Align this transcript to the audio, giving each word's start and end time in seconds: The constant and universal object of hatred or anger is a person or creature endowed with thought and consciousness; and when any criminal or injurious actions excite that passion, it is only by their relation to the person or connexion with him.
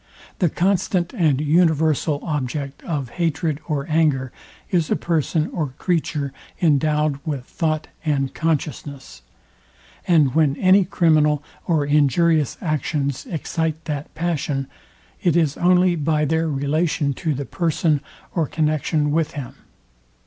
The 0.39 0.49
constant 0.49 1.13
and 1.13 1.39
universal 1.39 2.21
object 2.23 2.81
of 2.81 3.09
hatred 3.21 3.59
or 3.67 3.85
anger 3.87 4.31
is 4.71 4.89
a 4.89 4.95
person 4.95 5.47
or 5.53 5.75
creature 5.77 6.33
endowed 6.59 7.19
with 7.23 7.45
thought 7.45 7.85
and 8.03 8.33
consciousness; 8.33 9.21
and 10.07 10.33
when 10.33 10.55
any 10.55 10.85
criminal 10.85 11.43
or 11.67 11.85
injurious 11.85 12.57
actions 12.63 13.27
excite 13.27 13.85
that 13.85 14.11
passion, 14.15 14.65
it 15.21 15.35
is 15.37 15.55
only 15.55 15.95
by 15.95 16.25
their 16.25 16.49
relation 16.49 17.13
to 17.21 17.35
the 17.35 17.45
person 17.45 18.01
or 18.33 18.47
connexion 18.47 19.11
with 19.11 19.33
him. 19.33 19.53